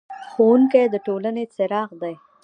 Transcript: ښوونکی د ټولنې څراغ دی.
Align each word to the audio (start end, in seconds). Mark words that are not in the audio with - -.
ښوونکی 0.29 0.85
د 0.93 0.95
ټولنې 1.05 1.43
څراغ 1.55 1.89
دی. 2.01 2.13